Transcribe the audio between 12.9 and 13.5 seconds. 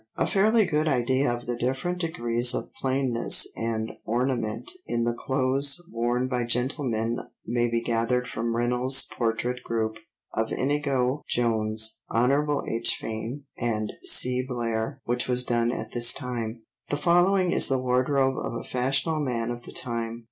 Fane,